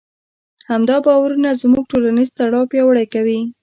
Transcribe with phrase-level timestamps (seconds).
[0.71, 3.39] همدا باورونه زموږ ټولنیز تړاو پیاوړی کوي.